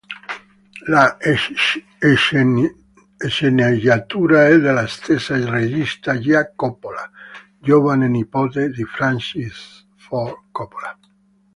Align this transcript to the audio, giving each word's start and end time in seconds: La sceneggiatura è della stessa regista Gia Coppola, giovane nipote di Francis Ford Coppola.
La 0.87 1.19
sceneggiatura 3.27 4.47
è 4.47 4.57
della 4.59 4.87
stessa 4.87 5.37
regista 5.47 6.17
Gia 6.17 6.53
Coppola, 6.55 7.07
giovane 7.59 8.07
nipote 8.07 8.71
di 8.71 8.83
Francis 8.83 9.85
Ford 9.95 10.45
Coppola. 10.49 10.97